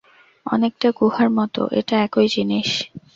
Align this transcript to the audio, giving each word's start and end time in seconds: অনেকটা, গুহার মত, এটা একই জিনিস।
অনেকটা, 0.45 0.87
গুহার 0.99 1.29
মত, 1.29 1.55
এটা 1.71 1.95
একই 2.03 2.27
জিনিস। 2.27 2.69